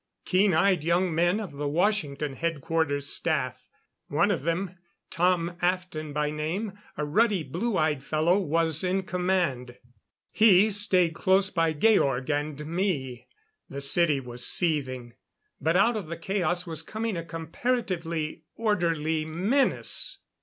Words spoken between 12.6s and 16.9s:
me. The city was seething. But out of the chaos was